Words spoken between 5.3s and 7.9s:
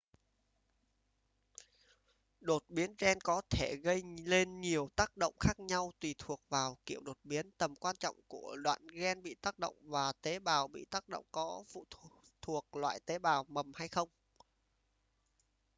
khác nhau tùy thuộc vào kiểu đột biến tầm